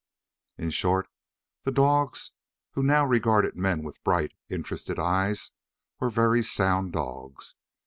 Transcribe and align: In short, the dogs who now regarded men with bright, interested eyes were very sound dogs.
In 0.57 0.71
short, 0.71 1.09
the 1.63 1.69
dogs 1.71 2.31
who 2.73 2.81
now 2.81 3.05
regarded 3.05 3.55
men 3.55 3.83
with 3.83 4.03
bright, 4.03 4.31
interested 4.49 4.97
eyes 4.97 5.51
were 5.99 6.09
very 6.09 6.41
sound 6.41 6.91
dogs. 6.91 7.53